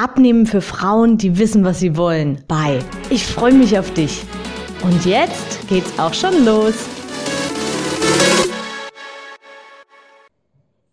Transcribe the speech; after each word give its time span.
Abnehmen 0.00 0.46
für 0.46 0.60
Frauen, 0.60 1.18
die 1.18 1.40
wissen, 1.40 1.64
was 1.64 1.80
sie 1.80 1.96
wollen, 1.96 2.44
bei. 2.46 2.78
Ich 3.10 3.26
freue 3.26 3.52
mich 3.52 3.76
auf 3.76 3.92
dich. 3.92 4.22
Und 4.84 5.04
jetzt 5.04 5.68
geht's 5.68 5.98
auch 5.98 6.14
schon 6.14 6.44
los. 6.44 6.74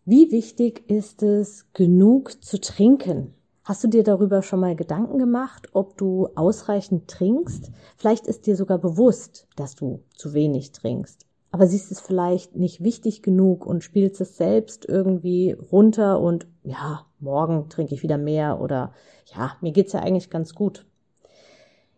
Wie 0.05 0.31
wichtig 0.31 0.89
ist 0.89 1.21
es, 1.21 1.67
genug 1.73 2.43
zu 2.43 2.59
trinken? 2.59 3.35
Hast 3.63 3.83
du 3.83 3.89
dir 3.89 4.01
darüber 4.01 4.41
schon 4.41 4.61
mal 4.61 4.75
Gedanken 4.75 5.19
gemacht, 5.19 5.69
ob 5.73 5.97
du 5.97 6.29
ausreichend 6.33 7.07
trinkst? 7.07 7.71
Vielleicht 7.97 8.25
ist 8.25 8.47
dir 8.47 8.55
sogar 8.55 8.79
bewusst, 8.79 9.47
dass 9.55 9.75
du 9.75 9.99
zu 10.15 10.33
wenig 10.33 10.71
trinkst. 10.71 11.27
Aber 11.51 11.67
siehst 11.67 11.91
es 11.91 11.99
vielleicht 12.01 12.55
nicht 12.55 12.83
wichtig 12.83 13.21
genug 13.21 13.67
und 13.67 13.83
spielst 13.83 14.19
es 14.19 14.35
selbst 14.35 14.83
irgendwie 14.89 15.51
runter 15.51 16.19
und 16.19 16.47
ja, 16.63 17.04
morgen 17.19 17.69
trinke 17.69 17.93
ich 17.93 18.03
wieder 18.03 18.17
mehr 18.17 18.61
oder 18.61 18.93
ja, 19.33 19.55
mir 19.61 19.71
geht's 19.71 19.93
ja 19.93 20.01
eigentlich 20.01 20.29
ganz 20.29 20.55
gut. 20.55 20.85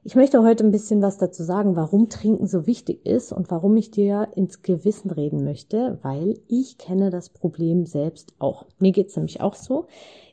Ich 0.04 0.16
möchte 0.16 0.42
heute 0.42 0.64
ein 0.64 0.72
bisschen 0.72 1.02
was 1.02 1.18
dazu 1.18 1.44
sagen, 1.44 1.76
warum 1.76 2.08
Trinken 2.08 2.48
so 2.48 2.66
wichtig 2.66 3.06
ist 3.06 3.34
und 3.34 3.52
warum 3.52 3.76
ich 3.76 3.92
dir 3.92 4.30
ins 4.36 4.62
Gewissen 4.62 5.12
reden 5.12 5.44
möchte, 5.44 6.00
weil 6.02 6.40
ich 6.48 6.78
kenne 6.78 7.10
das 7.10 7.30
Problem 7.30 7.86
selbst 7.86 8.34
auch. 8.40 8.66
Mir 8.80 8.94
geht's 8.94 9.18
nämlich 9.18 9.42
auch 9.42 9.56
so. 9.56 9.88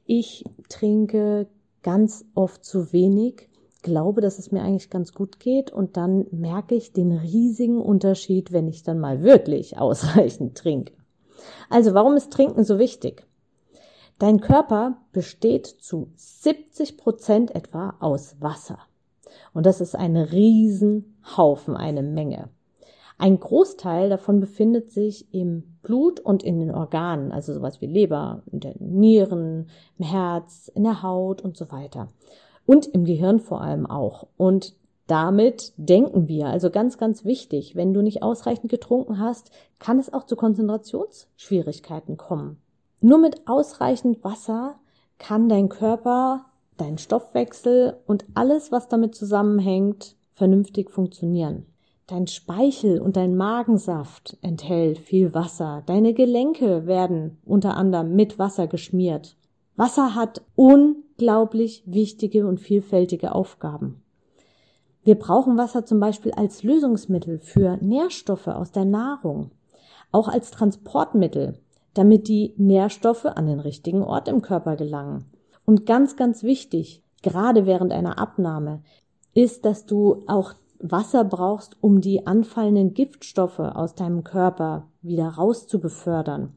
Ich 0.06 0.44
trinke 0.68 1.48
ganz 1.82 2.24
oft 2.36 2.64
zu 2.64 2.92
wenig, 2.92 3.48
glaube, 3.82 4.20
dass 4.20 4.38
es 4.38 4.52
mir 4.52 4.62
eigentlich 4.62 4.90
ganz 4.90 5.12
gut 5.12 5.40
geht 5.40 5.72
und 5.72 5.96
dann 5.96 6.26
merke 6.30 6.74
ich 6.74 6.92
den 6.92 7.12
riesigen 7.12 7.80
Unterschied, 7.80 8.52
wenn 8.52 8.68
ich 8.68 8.84
dann 8.84 9.00
mal 9.00 9.22
wirklich 9.22 9.78
ausreichend 9.78 10.56
trinke. 10.56 10.92
Also 11.68 11.94
warum 11.94 12.14
ist 12.16 12.32
Trinken 12.32 12.64
so 12.64 12.78
wichtig? 12.78 13.26
Dein 14.18 14.40
Körper 14.40 14.96
besteht 15.12 15.66
zu 15.66 16.08
70 16.14 16.96
Prozent 16.96 17.54
etwa 17.54 17.94
aus 17.98 18.36
Wasser. 18.40 18.78
Und 19.52 19.66
das 19.66 19.80
ist 19.80 19.96
ein 19.96 20.16
Riesenhaufen, 20.16 21.76
eine 21.76 22.02
Menge. 22.02 22.48
Ein 23.18 23.38
Großteil 23.38 24.08
davon 24.08 24.40
befindet 24.40 24.90
sich 24.90 25.32
im 25.32 25.78
Blut 25.82 26.20
und 26.20 26.42
in 26.42 26.60
den 26.60 26.72
Organen, 26.72 27.32
also 27.32 27.52
sowas 27.52 27.80
wie 27.80 27.86
Leber, 27.86 28.42
in 28.50 28.60
den 28.60 28.76
Nieren, 28.78 29.68
im 29.98 30.04
Herz, 30.04 30.70
in 30.74 30.84
der 30.84 31.02
Haut 31.02 31.42
und 31.42 31.56
so 31.56 31.70
weiter. 31.70 32.08
Und 32.66 32.86
im 32.86 33.04
Gehirn 33.04 33.40
vor 33.40 33.60
allem 33.60 33.86
auch. 33.86 34.26
Und 34.36 34.74
damit 35.06 35.72
denken 35.76 36.28
wir, 36.28 36.46
also 36.46 36.70
ganz, 36.70 36.98
ganz 36.98 37.24
wichtig, 37.24 37.76
wenn 37.76 37.92
du 37.92 38.00
nicht 38.00 38.22
ausreichend 38.22 38.70
getrunken 38.70 39.18
hast, 39.18 39.50
kann 39.78 39.98
es 39.98 40.12
auch 40.12 40.24
zu 40.24 40.34
Konzentrationsschwierigkeiten 40.34 42.16
kommen. 42.16 42.60
Nur 43.04 43.18
mit 43.18 43.46
ausreichend 43.46 44.24
Wasser 44.24 44.76
kann 45.18 45.50
dein 45.50 45.68
Körper, 45.68 46.46
dein 46.78 46.96
Stoffwechsel 46.96 47.98
und 48.06 48.24
alles, 48.32 48.72
was 48.72 48.88
damit 48.88 49.14
zusammenhängt, 49.14 50.16
vernünftig 50.32 50.90
funktionieren. 50.90 51.66
Dein 52.06 52.28
Speichel 52.28 53.02
und 53.02 53.18
dein 53.18 53.36
Magensaft 53.36 54.38
enthält 54.40 54.96
viel 54.96 55.34
Wasser. 55.34 55.82
Deine 55.84 56.14
Gelenke 56.14 56.86
werden 56.86 57.36
unter 57.44 57.76
anderem 57.76 58.16
mit 58.16 58.38
Wasser 58.38 58.68
geschmiert. 58.68 59.36
Wasser 59.76 60.14
hat 60.14 60.40
unglaublich 60.56 61.82
wichtige 61.84 62.46
und 62.46 62.58
vielfältige 62.58 63.34
Aufgaben. 63.34 64.02
Wir 65.02 65.16
brauchen 65.16 65.58
Wasser 65.58 65.84
zum 65.84 66.00
Beispiel 66.00 66.32
als 66.32 66.62
Lösungsmittel 66.62 67.38
für 67.38 67.76
Nährstoffe 67.82 68.48
aus 68.48 68.72
der 68.72 68.86
Nahrung, 68.86 69.50
auch 70.10 70.28
als 70.28 70.50
Transportmittel 70.50 71.58
damit 71.94 72.28
die 72.28 72.54
Nährstoffe 72.56 73.24
an 73.24 73.46
den 73.46 73.60
richtigen 73.60 74.02
Ort 74.02 74.28
im 74.28 74.42
Körper 74.42 74.76
gelangen. 74.76 75.24
Und 75.64 75.86
ganz, 75.86 76.16
ganz 76.16 76.42
wichtig, 76.42 77.02
gerade 77.22 77.66
während 77.66 77.92
einer 77.92 78.18
Abnahme, 78.18 78.82
ist, 79.32 79.64
dass 79.64 79.86
du 79.86 80.22
auch 80.26 80.54
Wasser 80.78 81.24
brauchst, 81.24 81.76
um 81.80 82.00
die 82.00 82.26
anfallenden 82.26 82.94
Giftstoffe 82.94 83.58
aus 83.58 83.94
deinem 83.94 84.22
Körper 84.22 84.88
wieder 85.02 85.28
rauszubefördern. 85.28 86.52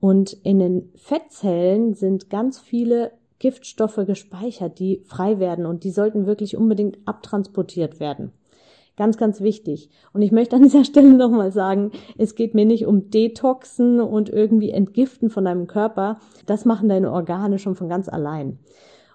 Und 0.00 0.34
in 0.44 0.58
den 0.58 0.92
Fettzellen 0.94 1.94
sind 1.94 2.30
ganz 2.30 2.58
viele 2.58 3.12
Giftstoffe 3.38 4.00
gespeichert, 4.06 4.78
die 4.78 5.02
frei 5.04 5.38
werden 5.38 5.66
und 5.66 5.84
die 5.84 5.90
sollten 5.90 6.26
wirklich 6.26 6.56
unbedingt 6.56 6.98
abtransportiert 7.04 8.00
werden. 8.00 8.32
Ganz, 8.96 9.16
ganz 9.16 9.40
wichtig. 9.40 9.90
Und 10.12 10.22
ich 10.22 10.30
möchte 10.32 10.56
an 10.56 10.62
dieser 10.62 10.84
Stelle 10.84 11.14
nochmal 11.14 11.52
sagen, 11.52 11.92
es 12.16 12.34
geht 12.34 12.54
mir 12.54 12.64
nicht 12.64 12.86
um 12.86 13.10
Detoxen 13.10 14.00
und 14.00 14.28
irgendwie 14.28 14.70
Entgiften 14.70 15.30
von 15.30 15.44
deinem 15.44 15.66
Körper. 15.66 16.18
Das 16.46 16.64
machen 16.64 16.88
deine 16.88 17.12
Organe 17.12 17.58
schon 17.58 17.74
von 17.74 17.88
ganz 17.88 18.08
allein. 18.08 18.58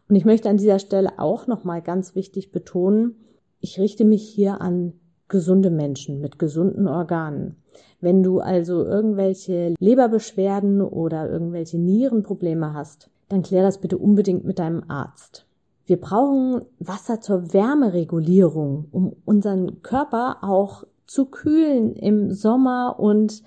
Und 0.10 0.16
ich 0.16 0.26
möchte 0.26 0.50
an 0.50 0.58
dieser 0.58 0.80
Stelle 0.80 1.20
auch 1.20 1.48
nochmal 1.48 1.82
ganz 1.82 2.16
wichtig 2.16 2.52
betonen, 2.52 3.16
ich 3.62 3.78
richte 3.78 4.06
mich 4.06 4.28
hier 4.28 4.62
an 4.62 4.94
gesunde 5.28 5.70
Menschen 5.70 6.22
mit 6.22 6.40
gesunden 6.40 6.88
Organen. 6.88 7.58
Wenn 8.02 8.24
du 8.24 8.40
also 8.40 8.86
irgendwelche 8.86 9.76
Leberbeschwerden 9.78 10.82
oder 10.82 11.30
irgendwelche 11.30 11.78
Nierenprobleme 11.78 12.74
hast, 12.74 13.10
dann 13.28 13.44
klär 13.44 13.62
das 13.62 13.80
bitte 13.80 13.98
unbedingt 13.98 14.46
mit 14.46 14.60
deinem 14.60 14.84
Arzt. 14.88 15.46
Wir 15.90 16.00
brauchen 16.00 16.62
Wasser 16.78 17.20
zur 17.20 17.52
Wärmeregulierung, 17.52 18.90
um 18.92 19.16
unseren 19.26 19.82
Körper 19.82 20.44
auch 20.44 20.84
zu 21.08 21.26
kühlen 21.26 21.96
im 21.96 22.32
Sommer 22.32 23.00
und 23.00 23.42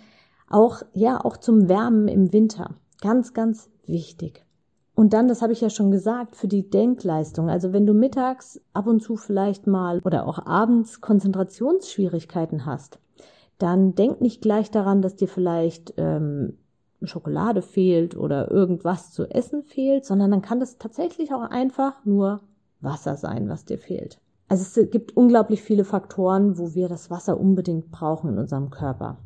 auch, 0.50 0.82
ja, 0.92 1.24
auch 1.24 1.36
zum 1.36 1.68
Wärmen 1.68 2.08
im 2.08 2.32
Winter. 2.32 2.74
Ganz, 3.00 3.32
ganz 3.32 3.70
wichtig. 3.86 4.44
Und 4.96 5.12
dann, 5.12 5.28
das 5.28 5.40
habe 5.40 5.52
ich 5.52 5.60
ja 5.60 5.70
schon 5.70 5.92
gesagt, 5.92 6.34
für 6.34 6.48
die 6.48 6.68
Denkleistung. 6.68 7.48
Also 7.48 7.72
wenn 7.72 7.86
du 7.86 7.94
mittags 7.94 8.60
ab 8.72 8.88
und 8.88 9.04
zu 9.04 9.14
vielleicht 9.14 9.68
mal 9.68 10.00
oder 10.04 10.26
auch 10.26 10.44
abends 10.44 11.00
Konzentrationsschwierigkeiten 11.00 12.66
hast, 12.66 12.98
dann 13.58 13.94
denk 13.94 14.20
nicht 14.20 14.42
gleich 14.42 14.68
daran, 14.68 15.00
dass 15.00 15.14
dir 15.14 15.28
vielleicht 15.28 15.94
ähm, 15.96 16.58
Schokolade 17.06 17.62
fehlt 17.62 18.16
oder 18.16 18.50
irgendwas 18.50 19.12
zu 19.12 19.24
essen 19.30 19.62
fehlt, 19.62 20.04
sondern 20.04 20.30
dann 20.30 20.42
kann 20.42 20.60
das 20.60 20.78
tatsächlich 20.78 21.32
auch 21.32 21.42
einfach 21.42 22.04
nur 22.04 22.40
Wasser 22.80 23.16
sein, 23.16 23.48
was 23.48 23.64
dir 23.64 23.78
fehlt. 23.78 24.18
Also 24.48 24.80
es 24.80 24.90
gibt 24.90 25.16
unglaublich 25.16 25.62
viele 25.62 25.84
Faktoren, 25.84 26.58
wo 26.58 26.74
wir 26.74 26.88
das 26.88 27.10
Wasser 27.10 27.40
unbedingt 27.40 27.90
brauchen 27.90 28.30
in 28.30 28.38
unserem 28.38 28.70
Körper. 28.70 29.18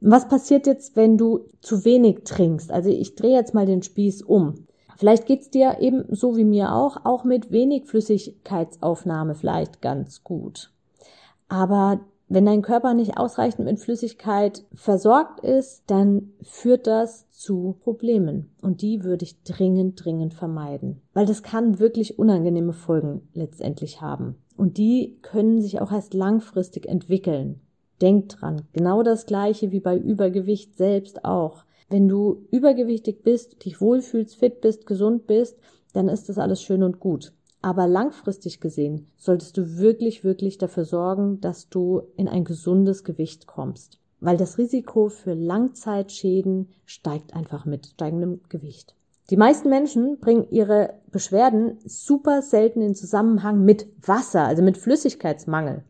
Was 0.00 0.28
passiert 0.28 0.66
jetzt, 0.66 0.96
wenn 0.96 1.18
du 1.18 1.48
zu 1.60 1.84
wenig 1.84 2.24
trinkst? 2.24 2.70
Also 2.70 2.88
ich 2.88 3.16
drehe 3.16 3.34
jetzt 3.34 3.52
mal 3.52 3.66
den 3.66 3.82
Spieß 3.82 4.22
um. 4.22 4.66
Vielleicht 4.96 5.26
geht's 5.26 5.50
dir 5.50 5.78
eben 5.80 6.04
so 6.08 6.36
wie 6.36 6.44
mir 6.44 6.72
auch, 6.72 7.04
auch 7.04 7.24
mit 7.24 7.50
wenig 7.50 7.86
Flüssigkeitsaufnahme 7.86 9.34
vielleicht 9.34 9.82
ganz 9.82 10.24
gut. 10.24 10.72
Aber 11.48 12.00
wenn 12.28 12.44
dein 12.44 12.62
Körper 12.62 12.92
nicht 12.92 13.16
ausreichend 13.16 13.64
mit 13.64 13.80
Flüssigkeit 13.80 14.64
versorgt 14.74 15.40
ist, 15.40 15.82
dann 15.86 16.32
führt 16.42 16.86
das 16.86 17.30
zu 17.30 17.76
Problemen. 17.82 18.50
Und 18.60 18.82
die 18.82 19.02
würde 19.02 19.24
ich 19.24 19.42
dringend, 19.44 20.04
dringend 20.04 20.34
vermeiden. 20.34 21.00
Weil 21.14 21.26
das 21.26 21.42
kann 21.42 21.78
wirklich 21.78 22.18
unangenehme 22.18 22.74
Folgen 22.74 23.28
letztendlich 23.32 24.02
haben. 24.02 24.36
Und 24.56 24.76
die 24.76 25.18
können 25.22 25.62
sich 25.62 25.80
auch 25.80 25.90
erst 25.90 26.14
langfristig 26.14 26.86
entwickeln. 26.86 27.60
Denk 28.00 28.28
dran, 28.28 28.62
genau 28.72 29.02
das 29.02 29.24
gleiche 29.24 29.72
wie 29.72 29.80
bei 29.80 29.96
Übergewicht 29.96 30.76
selbst 30.76 31.24
auch. 31.24 31.64
Wenn 31.88 32.08
du 32.08 32.46
übergewichtig 32.50 33.22
bist, 33.22 33.64
dich 33.64 33.80
wohlfühlst, 33.80 34.36
fit 34.36 34.60
bist, 34.60 34.86
gesund 34.86 35.26
bist, 35.26 35.58
dann 35.94 36.08
ist 36.08 36.28
das 36.28 36.38
alles 36.38 36.62
schön 36.62 36.82
und 36.82 37.00
gut. 37.00 37.32
Aber 37.60 37.86
langfristig 37.86 38.60
gesehen 38.60 39.10
solltest 39.16 39.56
du 39.56 39.78
wirklich, 39.78 40.22
wirklich 40.22 40.58
dafür 40.58 40.84
sorgen, 40.84 41.40
dass 41.40 41.68
du 41.68 42.02
in 42.16 42.28
ein 42.28 42.44
gesundes 42.44 43.02
Gewicht 43.02 43.46
kommst. 43.46 43.98
Weil 44.20 44.36
das 44.36 44.58
Risiko 44.58 45.08
für 45.08 45.34
Langzeitschäden 45.34 46.68
steigt 46.86 47.34
einfach 47.34 47.64
mit 47.64 47.86
steigendem 47.86 48.40
Gewicht. 48.48 48.94
Die 49.30 49.36
meisten 49.36 49.68
Menschen 49.68 50.18
bringen 50.18 50.46
ihre 50.50 50.94
Beschwerden 51.10 51.78
super 51.84 52.42
selten 52.42 52.80
in 52.80 52.94
Zusammenhang 52.94 53.64
mit 53.64 53.86
Wasser, 54.06 54.44
also 54.44 54.62
mit 54.62 54.78
Flüssigkeitsmangel. 54.78 55.82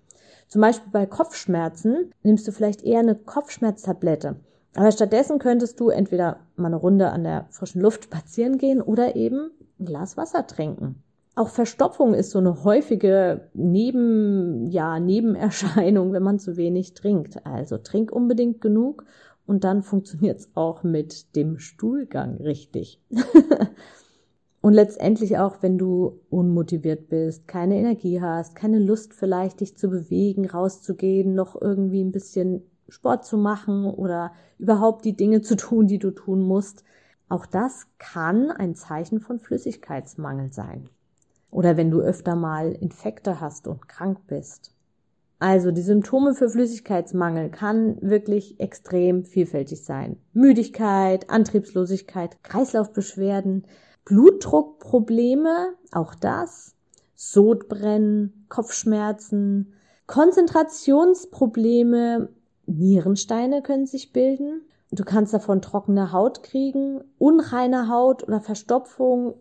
Zum 0.48 0.62
Beispiel 0.62 0.90
bei 0.90 1.06
Kopfschmerzen 1.06 2.12
nimmst 2.22 2.48
du 2.48 2.52
vielleicht 2.52 2.82
eher 2.82 3.00
eine 3.00 3.14
Kopfschmerztablette. 3.14 4.36
Aber 4.74 4.90
stattdessen 4.90 5.38
könntest 5.38 5.78
du 5.78 5.88
entweder 5.90 6.40
mal 6.56 6.66
eine 6.66 6.76
Runde 6.76 7.10
an 7.10 7.24
der 7.24 7.46
frischen 7.50 7.80
Luft 7.80 8.04
spazieren 8.04 8.58
gehen 8.58 8.80
oder 8.80 9.14
eben 9.14 9.50
ein 9.78 9.84
Glas 9.84 10.16
Wasser 10.16 10.46
trinken. 10.46 11.02
Auch 11.38 11.50
Verstopfung 11.50 12.14
ist 12.14 12.32
so 12.32 12.40
eine 12.40 12.64
häufige 12.64 13.48
Neben, 13.54 14.66
ja, 14.72 14.98
Nebenerscheinung, 14.98 16.12
wenn 16.12 16.24
man 16.24 16.40
zu 16.40 16.56
wenig 16.56 16.94
trinkt. 16.94 17.46
Also 17.46 17.78
trink 17.78 18.10
unbedingt 18.10 18.60
genug 18.60 19.04
und 19.46 19.62
dann 19.62 19.84
funktioniert 19.84 20.40
es 20.40 20.50
auch 20.56 20.82
mit 20.82 21.36
dem 21.36 21.60
Stuhlgang 21.60 22.38
richtig. 22.38 23.00
und 24.62 24.72
letztendlich 24.72 25.38
auch, 25.38 25.62
wenn 25.62 25.78
du 25.78 26.18
unmotiviert 26.28 27.08
bist, 27.08 27.46
keine 27.46 27.76
Energie 27.76 28.20
hast, 28.20 28.56
keine 28.56 28.80
Lust 28.80 29.14
vielleicht, 29.14 29.60
dich 29.60 29.76
zu 29.76 29.90
bewegen, 29.90 30.44
rauszugehen, 30.44 31.36
noch 31.36 31.54
irgendwie 31.54 32.02
ein 32.02 32.10
bisschen 32.10 32.62
Sport 32.88 33.24
zu 33.24 33.38
machen 33.38 33.84
oder 33.84 34.32
überhaupt 34.58 35.04
die 35.04 35.16
Dinge 35.16 35.40
zu 35.42 35.54
tun, 35.54 35.86
die 35.86 36.00
du 36.00 36.10
tun 36.10 36.42
musst. 36.42 36.82
Auch 37.28 37.46
das 37.46 37.86
kann 37.98 38.50
ein 38.50 38.74
Zeichen 38.74 39.20
von 39.20 39.38
Flüssigkeitsmangel 39.38 40.52
sein. 40.52 40.90
Oder 41.50 41.76
wenn 41.76 41.90
du 41.90 42.00
öfter 42.00 42.34
mal 42.34 42.72
Infekte 42.72 43.40
hast 43.40 43.68
und 43.68 43.88
krank 43.88 44.18
bist. 44.26 44.74
Also 45.40 45.70
die 45.70 45.82
Symptome 45.82 46.34
für 46.34 46.50
Flüssigkeitsmangel 46.50 47.50
kann 47.50 48.02
wirklich 48.02 48.58
extrem 48.58 49.22
vielfältig 49.24 49.84
sein. 49.84 50.16
Müdigkeit, 50.32 51.30
Antriebslosigkeit, 51.30 52.42
Kreislaufbeschwerden, 52.42 53.64
Blutdruckprobleme, 54.04 55.74
auch 55.92 56.16
das, 56.16 56.74
Sodbrennen, 57.14 58.46
Kopfschmerzen, 58.48 59.74
Konzentrationsprobleme, 60.06 62.30
Nierensteine 62.66 63.62
können 63.62 63.86
sich 63.86 64.12
bilden. 64.12 64.62
Du 64.90 65.04
kannst 65.04 65.32
davon 65.34 65.62
trockene 65.62 66.10
Haut 66.12 66.42
kriegen, 66.42 67.00
unreine 67.18 67.88
Haut 67.88 68.26
oder 68.26 68.40
Verstopfung, 68.40 69.34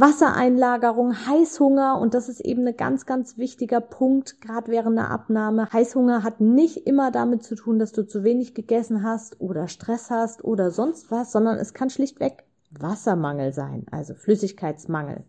Wassereinlagerung, 0.00 1.26
Heißhunger 1.26 1.98
und 2.00 2.14
das 2.14 2.28
ist 2.28 2.38
eben 2.38 2.64
ein 2.68 2.76
ganz, 2.76 3.04
ganz 3.04 3.36
wichtiger 3.36 3.80
Punkt, 3.80 4.40
gerade 4.40 4.70
während 4.70 4.96
der 4.96 5.10
Abnahme. 5.10 5.72
Heißhunger 5.72 6.22
hat 6.22 6.40
nicht 6.40 6.86
immer 6.86 7.10
damit 7.10 7.42
zu 7.42 7.56
tun, 7.56 7.80
dass 7.80 7.90
du 7.90 8.06
zu 8.06 8.22
wenig 8.22 8.54
gegessen 8.54 9.02
hast 9.02 9.40
oder 9.40 9.66
Stress 9.66 10.08
hast 10.08 10.44
oder 10.44 10.70
sonst 10.70 11.10
was, 11.10 11.32
sondern 11.32 11.58
es 11.58 11.74
kann 11.74 11.90
schlichtweg 11.90 12.44
Wassermangel 12.70 13.52
sein, 13.52 13.86
also 13.90 14.14
Flüssigkeitsmangel. 14.14 15.24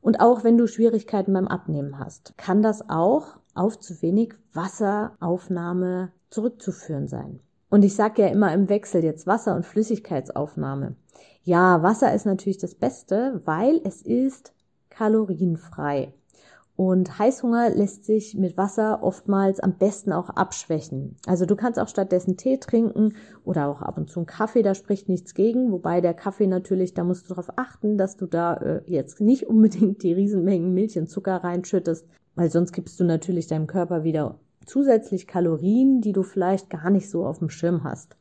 Und 0.00 0.20
auch 0.20 0.44
wenn 0.44 0.58
du 0.58 0.68
Schwierigkeiten 0.68 1.32
beim 1.32 1.48
Abnehmen 1.48 1.98
hast, 1.98 2.38
kann 2.38 2.62
das 2.62 2.88
auch 2.88 3.38
auf 3.54 3.80
zu 3.80 4.00
wenig 4.00 4.34
Wasseraufnahme 4.52 6.12
zurückzuführen 6.30 7.08
sein. 7.08 7.40
Und 7.68 7.84
ich 7.84 7.96
sage 7.96 8.22
ja 8.22 8.28
immer 8.28 8.54
im 8.54 8.68
Wechsel 8.68 9.02
jetzt 9.02 9.26
Wasser- 9.26 9.56
und 9.56 9.66
Flüssigkeitsaufnahme. 9.66 10.94
Ja, 11.46 11.82
Wasser 11.82 12.14
ist 12.14 12.24
natürlich 12.24 12.56
das 12.56 12.74
Beste, 12.74 13.42
weil 13.44 13.80
es 13.84 14.00
ist 14.00 14.54
kalorienfrei. 14.88 16.14
Und 16.74 17.18
Heißhunger 17.18 17.68
lässt 17.68 18.06
sich 18.06 18.34
mit 18.34 18.56
Wasser 18.56 19.02
oftmals 19.02 19.60
am 19.60 19.76
besten 19.76 20.12
auch 20.12 20.30
abschwächen. 20.30 21.16
Also 21.26 21.44
du 21.44 21.54
kannst 21.54 21.78
auch 21.78 21.86
stattdessen 21.86 22.38
Tee 22.38 22.56
trinken 22.56 23.14
oder 23.44 23.68
auch 23.68 23.82
ab 23.82 23.98
und 23.98 24.08
zu 24.08 24.20
einen 24.20 24.26
Kaffee, 24.26 24.62
da 24.62 24.74
spricht 24.74 25.08
nichts 25.08 25.34
gegen. 25.34 25.70
Wobei 25.70 26.00
der 26.00 26.14
Kaffee 26.14 26.46
natürlich, 26.46 26.94
da 26.94 27.04
musst 27.04 27.26
du 27.26 27.28
darauf 27.28 27.50
achten, 27.56 27.98
dass 27.98 28.16
du 28.16 28.26
da 28.26 28.54
äh, 28.54 28.82
jetzt 28.86 29.20
nicht 29.20 29.46
unbedingt 29.46 30.02
die 30.02 30.14
Riesenmengen 30.14 30.72
Milch 30.72 30.98
und 30.98 31.08
Zucker 31.08 31.44
reinschüttest, 31.44 32.08
weil 32.36 32.50
sonst 32.50 32.72
gibst 32.72 32.98
du 32.98 33.04
natürlich 33.04 33.48
deinem 33.48 33.66
Körper 33.66 34.02
wieder 34.02 34.40
zusätzlich 34.64 35.26
Kalorien, 35.26 36.00
die 36.00 36.12
du 36.12 36.22
vielleicht 36.22 36.70
gar 36.70 36.88
nicht 36.88 37.10
so 37.10 37.26
auf 37.26 37.38
dem 37.38 37.50
Schirm 37.50 37.84
hast. 37.84 38.16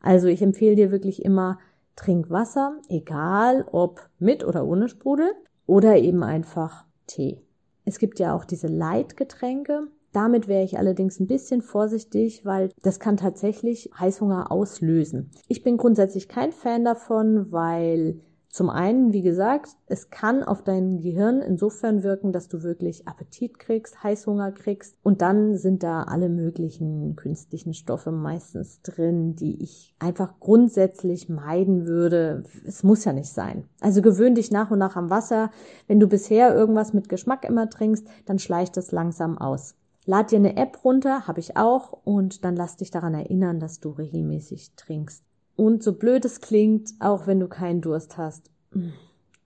Also 0.00 0.28
ich 0.28 0.42
empfehle 0.42 0.76
dir 0.76 0.92
wirklich 0.92 1.24
immer, 1.24 1.58
trink 1.96 2.30
Wasser, 2.30 2.78
egal 2.88 3.66
ob 3.72 4.08
mit 4.18 4.44
oder 4.44 4.66
ohne 4.66 4.88
Sprudel 4.88 5.32
oder 5.66 5.96
eben 5.96 6.22
einfach 6.22 6.84
Tee. 7.06 7.42
Es 7.84 7.98
gibt 7.98 8.18
ja 8.18 8.34
auch 8.34 8.44
diese 8.44 8.68
Leitgetränke. 8.68 9.88
Damit 10.12 10.48
wäre 10.48 10.64
ich 10.64 10.78
allerdings 10.78 11.20
ein 11.20 11.26
bisschen 11.26 11.62
vorsichtig, 11.62 12.44
weil 12.44 12.70
das 12.82 13.00
kann 13.00 13.16
tatsächlich 13.16 13.90
Heißhunger 13.98 14.50
auslösen. 14.50 15.30
Ich 15.48 15.62
bin 15.62 15.76
grundsätzlich 15.76 16.28
kein 16.28 16.52
Fan 16.52 16.84
davon, 16.84 17.52
weil 17.52 18.20
zum 18.56 18.70
einen, 18.70 19.12
wie 19.12 19.20
gesagt, 19.20 19.76
es 19.86 20.08
kann 20.08 20.42
auf 20.42 20.62
dein 20.62 21.02
Gehirn 21.02 21.42
insofern 21.42 22.02
wirken, 22.02 22.32
dass 22.32 22.48
du 22.48 22.62
wirklich 22.62 23.06
Appetit 23.06 23.58
kriegst, 23.58 24.02
Heißhunger 24.02 24.50
kriegst 24.50 24.96
und 25.02 25.20
dann 25.20 25.58
sind 25.58 25.82
da 25.82 26.04
alle 26.04 26.30
möglichen 26.30 27.16
künstlichen 27.16 27.74
Stoffe 27.74 28.12
meistens 28.12 28.80
drin, 28.80 29.36
die 29.36 29.62
ich 29.62 29.94
einfach 29.98 30.40
grundsätzlich 30.40 31.28
meiden 31.28 31.86
würde. 31.86 32.44
Es 32.66 32.82
muss 32.82 33.04
ja 33.04 33.12
nicht 33.12 33.28
sein. 33.28 33.64
Also 33.82 34.00
gewöhn 34.00 34.34
dich 34.34 34.50
nach 34.50 34.70
und 34.70 34.78
nach 34.78 34.96
am 34.96 35.10
Wasser. 35.10 35.50
Wenn 35.86 36.00
du 36.00 36.06
bisher 36.06 36.54
irgendwas 36.54 36.94
mit 36.94 37.10
Geschmack 37.10 37.44
immer 37.44 37.68
trinkst, 37.68 38.06
dann 38.24 38.38
schleicht 38.38 38.78
es 38.78 38.90
langsam 38.90 39.36
aus. 39.36 39.74
Lad 40.06 40.30
dir 40.30 40.38
eine 40.38 40.56
App 40.56 40.82
runter, 40.82 41.26
habe 41.26 41.40
ich 41.40 41.58
auch, 41.58 41.92
und 42.04 42.42
dann 42.42 42.56
lass 42.56 42.78
dich 42.78 42.90
daran 42.90 43.12
erinnern, 43.12 43.60
dass 43.60 43.80
du 43.80 43.90
regelmäßig 43.90 44.72
trinkst. 44.76 45.25
Und 45.56 45.82
so 45.82 45.94
blöd 45.94 46.24
es 46.24 46.40
klingt, 46.40 46.90
auch 47.00 47.26
wenn 47.26 47.40
du 47.40 47.48
keinen 47.48 47.80
Durst 47.80 48.18
hast, 48.18 48.50
mm, 48.72 48.90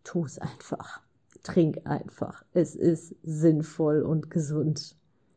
tu 0.04 0.24
es 0.24 0.38
einfach. 0.38 1.00
Trink 1.42 1.82
einfach. 1.84 2.44
Es 2.52 2.74
ist 2.74 3.14
sinnvoll 3.22 4.02
und 4.02 4.30
gesund. 4.30 4.96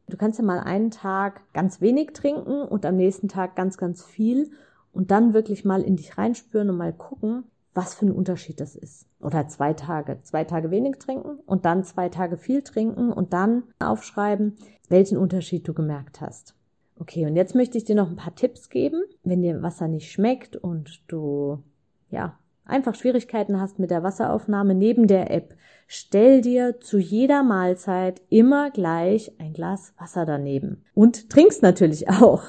Du 0.09 0.17
kannst 0.17 0.39
ja 0.39 0.45
mal 0.45 0.59
einen 0.59 0.91
Tag 0.91 1.41
ganz 1.53 1.79
wenig 1.79 2.11
trinken 2.13 2.63
und 2.63 2.85
am 2.85 2.97
nächsten 2.97 3.29
Tag 3.29 3.55
ganz, 3.55 3.77
ganz 3.77 4.03
viel 4.03 4.51
und 4.91 5.11
dann 5.11 5.33
wirklich 5.33 5.63
mal 5.63 5.81
in 5.81 5.95
dich 5.95 6.17
reinspüren 6.17 6.69
und 6.69 6.77
mal 6.77 6.91
gucken, 6.91 7.45
was 7.73 7.95
für 7.95 8.05
ein 8.05 8.11
Unterschied 8.11 8.59
das 8.59 8.75
ist. 8.75 9.07
Oder 9.19 9.47
zwei 9.47 9.73
Tage. 9.73 10.19
Zwei 10.23 10.43
Tage 10.43 10.71
wenig 10.71 10.97
trinken 10.97 11.39
und 11.45 11.65
dann 11.65 11.83
zwei 11.83 12.09
Tage 12.09 12.37
viel 12.37 12.61
trinken 12.61 13.11
und 13.11 13.33
dann 13.33 13.63
aufschreiben, 13.79 14.57
welchen 14.89 15.17
Unterschied 15.17 15.67
du 15.67 15.73
gemerkt 15.73 16.21
hast. 16.21 16.55
Okay, 16.99 17.25
und 17.25 17.35
jetzt 17.35 17.55
möchte 17.55 17.77
ich 17.77 17.85
dir 17.85 17.95
noch 17.95 18.09
ein 18.09 18.15
paar 18.15 18.35
Tipps 18.35 18.69
geben, 18.69 19.03
wenn 19.23 19.41
dir 19.41 19.61
Wasser 19.61 19.87
nicht 19.87 20.11
schmeckt 20.11 20.55
und 20.55 21.01
du, 21.07 21.63
ja, 22.09 22.37
einfach 22.65 22.95
Schwierigkeiten 22.95 23.59
hast 23.59 23.79
mit 23.79 23.91
der 23.91 24.03
Wasseraufnahme 24.03 24.75
neben 24.75 25.07
der 25.07 25.31
App. 25.31 25.55
Stell 25.87 26.41
dir 26.41 26.79
zu 26.79 26.97
jeder 26.97 27.43
Mahlzeit 27.43 28.21
immer 28.29 28.71
gleich 28.71 29.31
ein 29.39 29.53
Glas 29.53 29.93
Wasser 29.97 30.25
daneben. 30.25 30.83
Und 30.93 31.29
trinkst 31.29 31.61
natürlich 31.61 32.09
auch. 32.09 32.43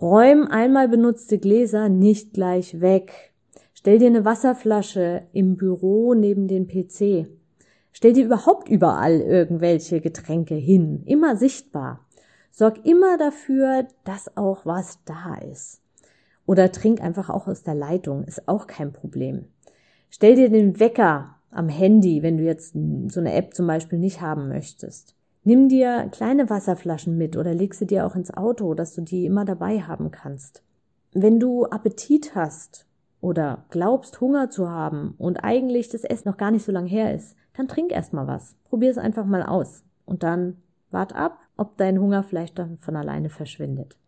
Räum 0.00 0.46
einmal 0.46 0.88
benutzte 0.88 1.38
Gläser 1.38 1.88
nicht 1.88 2.32
gleich 2.32 2.80
weg. 2.80 3.32
Stell 3.74 3.98
dir 3.98 4.08
eine 4.08 4.24
Wasserflasche 4.24 5.22
im 5.32 5.56
Büro 5.56 6.14
neben 6.14 6.46
den 6.46 6.68
PC. 6.68 7.28
Stell 7.92 8.12
dir 8.12 8.26
überhaupt 8.26 8.68
überall 8.68 9.20
irgendwelche 9.20 10.00
Getränke 10.00 10.54
hin. 10.54 11.02
Immer 11.06 11.36
sichtbar. 11.36 12.06
Sorg 12.50 12.84
immer 12.84 13.16
dafür, 13.18 13.86
dass 14.04 14.36
auch 14.36 14.66
was 14.66 14.98
da 15.04 15.36
ist. 15.36 15.80
Oder 16.46 16.72
trink 16.72 17.00
einfach 17.00 17.30
auch 17.30 17.46
aus 17.46 17.62
der 17.62 17.74
Leitung, 17.74 18.24
ist 18.24 18.48
auch 18.48 18.66
kein 18.66 18.92
Problem. 18.92 19.46
Stell 20.10 20.34
dir 20.34 20.48
den 20.48 20.80
Wecker 20.80 21.36
am 21.50 21.68
Handy, 21.68 22.22
wenn 22.22 22.38
du 22.38 22.44
jetzt 22.44 22.74
so 23.08 23.20
eine 23.20 23.34
App 23.34 23.54
zum 23.54 23.66
Beispiel 23.66 23.98
nicht 23.98 24.20
haben 24.20 24.48
möchtest. 24.48 25.14
Nimm 25.44 25.68
dir 25.68 26.08
kleine 26.10 26.50
Wasserflaschen 26.50 27.16
mit 27.16 27.36
oder 27.36 27.54
leg 27.54 27.74
sie 27.74 27.86
dir 27.86 28.06
auch 28.06 28.14
ins 28.14 28.32
Auto, 28.32 28.74
dass 28.74 28.94
du 28.94 29.02
die 29.02 29.24
immer 29.24 29.44
dabei 29.44 29.80
haben 29.80 30.10
kannst. 30.10 30.62
Wenn 31.12 31.40
du 31.40 31.64
Appetit 31.66 32.34
hast 32.34 32.86
oder 33.20 33.64
glaubst, 33.70 34.20
Hunger 34.20 34.50
zu 34.50 34.70
haben 34.70 35.14
und 35.16 35.38
eigentlich 35.38 35.88
das 35.88 36.04
Essen 36.04 36.28
noch 36.28 36.36
gar 36.36 36.50
nicht 36.50 36.64
so 36.64 36.72
lange 36.72 36.88
her 36.88 37.14
ist, 37.14 37.34
dann 37.56 37.68
trink 37.68 37.92
erstmal 37.92 38.26
was. 38.26 38.56
Probier 38.68 38.90
es 38.90 38.98
einfach 38.98 39.24
mal 39.24 39.42
aus 39.42 39.84
und 40.04 40.22
dann 40.22 40.58
wart 40.90 41.14
ab, 41.14 41.38
ob 41.58 41.76
dein 41.76 42.00
Hunger 42.00 42.22
vielleicht 42.22 42.58
dann 42.58 42.78
von 42.78 42.96
alleine 42.96 43.28
verschwindet. 43.28 43.98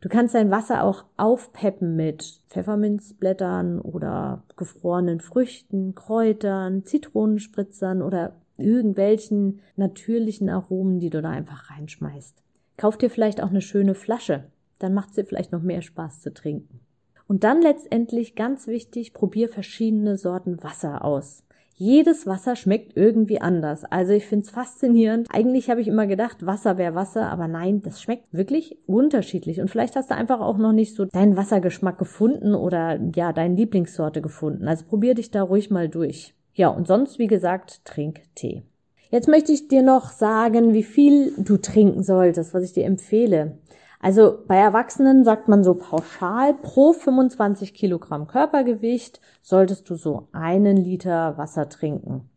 Du 0.00 0.08
kannst 0.08 0.34
dein 0.34 0.50
Wasser 0.50 0.84
auch 0.84 1.04
aufpeppen 1.16 1.96
mit 1.96 2.40
Pfefferminzblättern 2.48 3.80
oder 3.80 4.44
gefrorenen 4.56 5.20
Früchten, 5.20 5.94
Kräutern, 5.96 6.84
Zitronenspritzern 6.84 8.00
oder 8.00 8.36
irgendwelchen 8.56 9.60
natürlichen 9.76 10.48
Aromen, 10.48 11.00
die 11.00 11.10
du 11.10 11.20
da 11.20 11.30
einfach 11.30 11.70
reinschmeißt. 11.70 12.42
Kauf 12.76 12.96
dir 12.96 13.10
vielleicht 13.10 13.42
auch 13.42 13.50
eine 13.50 13.60
schöne 13.60 13.94
Flasche, 13.94 14.44
dann 14.78 14.94
macht 14.94 15.10
es 15.10 15.14
dir 15.16 15.24
vielleicht 15.24 15.50
noch 15.50 15.62
mehr 15.62 15.82
Spaß 15.82 16.20
zu 16.20 16.32
trinken. 16.32 16.80
Und 17.26 17.44
dann 17.44 17.60
letztendlich 17.60 18.36
ganz 18.36 18.68
wichtig, 18.68 19.12
probier 19.12 19.48
verschiedene 19.48 20.16
Sorten 20.16 20.62
Wasser 20.62 21.04
aus. 21.04 21.42
Jedes 21.80 22.26
Wasser 22.26 22.56
schmeckt 22.56 22.96
irgendwie 22.96 23.40
anders. 23.40 23.84
Also 23.84 24.12
ich 24.12 24.26
finde 24.26 24.46
es 24.46 24.50
faszinierend. 24.50 25.28
Eigentlich 25.30 25.70
habe 25.70 25.80
ich 25.80 25.86
immer 25.86 26.08
gedacht, 26.08 26.44
Wasser 26.44 26.76
wäre 26.76 26.96
Wasser, 26.96 27.30
aber 27.30 27.46
nein, 27.46 27.82
das 27.82 28.02
schmeckt 28.02 28.24
wirklich 28.32 28.78
unterschiedlich. 28.86 29.60
Und 29.60 29.70
vielleicht 29.70 29.94
hast 29.94 30.10
du 30.10 30.16
einfach 30.16 30.40
auch 30.40 30.58
noch 30.58 30.72
nicht 30.72 30.96
so 30.96 31.04
deinen 31.04 31.36
Wassergeschmack 31.36 31.96
gefunden 31.96 32.56
oder 32.56 32.98
ja, 33.14 33.32
deine 33.32 33.54
Lieblingssorte 33.54 34.20
gefunden. 34.20 34.66
Also 34.66 34.86
probier 34.86 35.14
dich 35.14 35.30
da 35.30 35.40
ruhig 35.40 35.70
mal 35.70 35.88
durch. 35.88 36.34
Ja, 36.52 36.66
und 36.66 36.88
sonst, 36.88 37.20
wie 37.20 37.28
gesagt, 37.28 37.84
trink 37.84 38.22
Tee. 38.34 38.64
Jetzt 39.10 39.28
möchte 39.28 39.52
ich 39.52 39.68
dir 39.68 39.82
noch 39.82 40.10
sagen, 40.10 40.74
wie 40.74 40.82
viel 40.82 41.32
du 41.38 41.58
trinken 41.58 42.02
solltest, 42.02 42.54
was 42.54 42.64
ich 42.64 42.72
dir 42.72 42.86
empfehle. 42.86 43.56
Also 44.00 44.38
bei 44.46 44.56
Erwachsenen 44.56 45.24
sagt 45.24 45.48
man 45.48 45.64
so 45.64 45.74
pauschal, 45.74 46.54
pro 46.54 46.92
25 46.92 47.74
Kilogramm 47.74 48.26
Körpergewicht 48.26 49.20
solltest 49.42 49.90
du 49.90 49.96
so 49.96 50.28
einen 50.32 50.76
Liter 50.76 51.36
Wasser 51.36 51.68
trinken. 51.68 52.28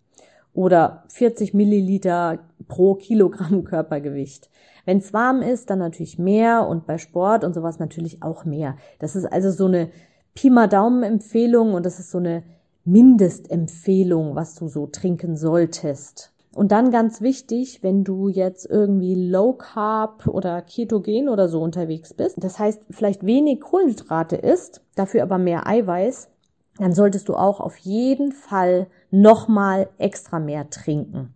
oder 0.54 1.04
40 1.08 1.54
Milliliter 1.54 2.40
pro 2.68 2.96
Kilogramm 2.96 3.64
Körpergewicht. 3.66 4.50
Wenn 4.86 4.98
es 4.98 5.14
warm 5.14 5.42
ist, 5.42 5.70
dann 5.70 5.80
natürlich 5.80 6.18
mehr 6.18 6.68
und 6.68 6.86
bei 6.88 6.98
Sport 6.98 7.44
und 7.44 7.54
sowas 7.54 7.80
natürlich 7.80 8.24
auch 8.24 8.44
mehr. 8.46 8.76
Das 9.00 9.16
ist 9.16 9.26
also 9.26 9.52
so 9.52 9.68
eine 9.68 9.92
Pi 10.34 10.50
mal 10.50 10.68
Daumen 10.68 11.04
Empfehlung 11.04 11.74
und 11.74 11.86
das 11.86 12.00
ist 12.00 12.12
so 12.12 12.18
eine 12.18 12.44
Mindestempfehlung, 12.84 14.36
was 14.36 14.56
du 14.56 14.68
so 14.68 14.88
trinken 14.88 15.38
solltest. 15.38 16.34
Und 16.54 16.74
dann 16.74 16.92
ganz 16.92 17.22
wichtig, 17.22 17.82
wenn 17.82 18.04
du 18.04 18.28
jetzt 18.28 18.66
irgendwie 18.70 19.16
Low 19.16 19.54
Carb 19.54 20.28
oder 20.28 20.62
Ketogen 20.62 21.30
oder 21.30 21.48
so 21.48 21.62
unterwegs 21.62 22.14
bist, 22.14 22.44
das 22.44 22.60
heißt 22.60 22.82
vielleicht 22.90 23.26
wenig 23.26 23.62
Kohlenhydrate 23.62 24.36
isst, 24.36 24.82
dafür 24.96 25.24
aber 25.24 25.38
mehr 25.38 25.66
Eiweiß, 25.66 26.30
dann 26.78 26.94
solltest 26.94 27.30
du 27.30 27.36
auch 27.36 27.62
auf 27.62 27.78
jeden 27.78 28.34
Fall 28.34 28.88
nochmal 29.12 29.90
extra 29.98 30.40
mehr 30.40 30.70
trinken. 30.70 31.34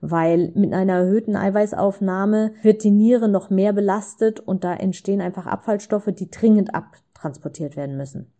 Weil 0.00 0.52
mit 0.54 0.72
einer 0.72 0.94
erhöhten 0.94 1.36
Eiweißaufnahme 1.36 2.52
wird 2.62 2.82
die 2.82 2.90
Niere 2.90 3.28
noch 3.28 3.50
mehr 3.50 3.72
belastet 3.72 4.40
und 4.40 4.64
da 4.64 4.74
entstehen 4.74 5.20
einfach 5.20 5.46
Abfallstoffe, 5.46 6.10
die 6.12 6.30
dringend 6.30 6.74
abtransportiert 6.74 7.76
werden 7.76 7.96
müssen. 7.96 8.32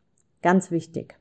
Ganz 0.43 0.71
wichtig. 0.71 1.19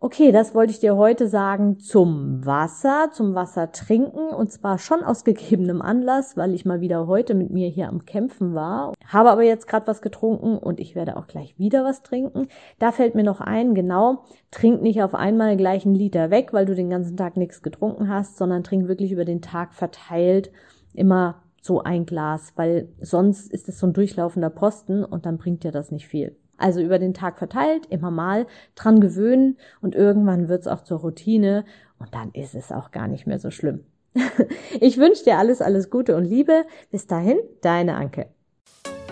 Okay, 0.00 0.30
das 0.30 0.54
wollte 0.54 0.70
ich 0.70 0.78
dir 0.78 0.96
heute 0.96 1.26
sagen 1.26 1.80
zum 1.80 2.46
Wasser, 2.46 3.10
zum 3.12 3.34
Wasser 3.34 3.72
trinken 3.72 4.28
und 4.28 4.52
zwar 4.52 4.78
schon 4.78 5.02
aus 5.02 5.24
gegebenem 5.24 5.82
Anlass, 5.82 6.36
weil 6.36 6.54
ich 6.54 6.64
mal 6.64 6.80
wieder 6.80 7.08
heute 7.08 7.34
mit 7.34 7.50
mir 7.50 7.68
hier 7.68 7.88
am 7.88 8.04
Kämpfen 8.04 8.54
war. 8.54 8.92
Habe 9.04 9.28
aber 9.28 9.42
jetzt 9.42 9.66
gerade 9.66 9.88
was 9.88 10.00
getrunken 10.00 10.56
und 10.56 10.78
ich 10.78 10.94
werde 10.94 11.16
auch 11.16 11.26
gleich 11.26 11.58
wieder 11.58 11.82
was 11.82 12.04
trinken. 12.04 12.46
Da 12.78 12.92
fällt 12.92 13.16
mir 13.16 13.24
noch 13.24 13.40
ein, 13.40 13.74
genau, 13.74 14.22
trink 14.52 14.82
nicht 14.82 15.02
auf 15.02 15.16
einmal 15.16 15.56
gleich 15.56 15.84
einen 15.84 15.96
Liter 15.96 16.30
weg, 16.30 16.52
weil 16.52 16.64
du 16.64 16.76
den 16.76 16.90
ganzen 16.90 17.16
Tag 17.16 17.36
nichts 17.36 17.60
getrunken 17.62 18.08
hast, 18.08 18.36
sondern 18.36 18.62
trink 18.62 18.86
wirklich 18.86 19.10
über 19.10 19.24
den 19.24 19.42
Tag 19.42 19.74
verteilt 19.74 20.52
immer 20.94 21.42
so 21.60 21.82
ein 21.82 22.06
Glas, 22.06 22.52
weil 22.54 22.88
sonst 23.00 23.52
ist 23.52 23.68
es 23.68 23.80
so 23.80 23.88
ein 23.88 23.94
durchlaufender 23.94 24.50
Posten 24.50 25.04
und 25.04 25.26
dann 25.26 25.38
bringt 25.38 25.64
dir 25.64 25.72
das 25.72 25.90
nicht 25.90 26.06
viel. 26.06 26.36
Also 26.58 26.80
über 26.80 26.98
den 26.98 27.14
Tag 27.14 27.38
verteilt, 27.38 27.86
immer 27.86 28.10
mal 28.10 28.46
dran 28.74 29.00
gewöhnen 29.00 29.56
und 29.80 29.94
irgendwann 29.94 30.48
wird 30.48 30.62
es 30.62 30.66
auch 30.66 30.82
zur 30.82 30.98
Routine 30.98 31.64
und 31.98 32.14
dann 32.14 32.30
ist 32.32 32.54
es 32.54 32.72
auch 32.72 32.90
gar 32.90 33.08
nicht 33.08 33.26
mehr 33.26 33.38
so 33.38 33.50
schlimm. 33.50 33.84
ich 34.80 34.98
wünsche 34.98 35.24
dir 35.24 35.38
alles, 35.38 35.62
alles 35.62 35.90
Gute 35.90 36.16
und 36.16 36.24
Liebe. 36.24 36.64
Bis 36.90 37.06
dahin, 37.06 37.38
deine 37.62 37.94
Anke. 37.94 38.26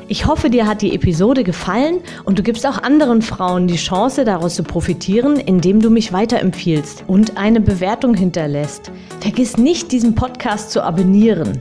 Ich 0.09 0.27
hoffe, 0.27 0.51
dir 0.51 0.69
hat 0.69 0.83
die 0.83 0.95
Episode 0.95 1.43
gefallen 1.43 1.99
und 2.25 2.39
du 2.39 2.45
gibst 2.45 2.65
auch 2.65 2.81
anderen 2.81 3.23
Frauen 3.23 3.67
die 3.67 3.77
Chance, 3.77 4.25
daraus 4.25 4.55
zu 4.55 4.63
profitieren, 4.63 5.37
indem 5.37 5.81
du 5.81 5.91
mich 5.91 6.13
weiterempfiehlst 6.13 7.05
und 7.09 7.37
eine 7.37 7.61
Bewertung 7.61 8.15
hinterlässt. 8.15 8.93
Vergiss 9.21 9.57
nicht, 9.57 9.91
diesen 9.91 10.15
Podcast 10.15 10.71
zu 10.71 10.85
abonnieren. 10.85 11.61